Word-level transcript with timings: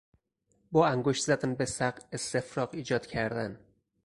با 0.71 0.87
انگشت 0.87 1.23
زدن 1.25 1.55
به 1.55 1.65
سق 1.65 1.99
استفراغ 2.11 2.69
ایجاد 2.73 3.05
کردن 3.05 3.59